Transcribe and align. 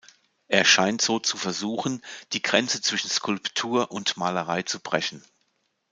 Er 0.47 0.65
scheint 0.65 1.03
so 1.03 1.19
zu 1.19 1.37
versuchen, 1.37 2.01
die 2.33 2.41
Grenze 2.41 2.81
zwischen 2.81 3.11
Skulptur 3.11 3.91
und 3.91 4.17
Malerei 4.17 4.63
zu 4.63 4.79
brechen. 4.79 5.23